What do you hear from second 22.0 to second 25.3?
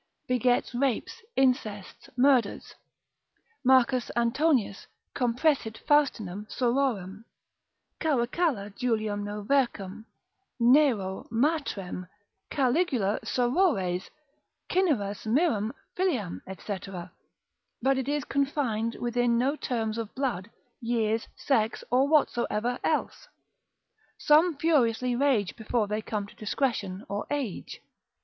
whatsoever else. Some furiously